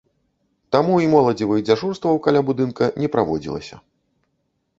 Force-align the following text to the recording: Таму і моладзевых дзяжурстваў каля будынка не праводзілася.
Таму 0.75 0.95
і 1.05 1.09
моладзевых 1.13 1.59
дзяжурстваў 1.67 2.15
каля 2.29 2.41
будынка 2.49 2.83
не 3.03 3.07
праводзілася. 3.19 3.75